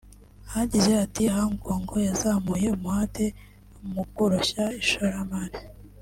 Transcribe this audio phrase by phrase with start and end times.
[0.59, 3.25] yagize ati″ Hong Kong yazamuye umuhate
[3.91, 5.57] mu koroshya ishoramari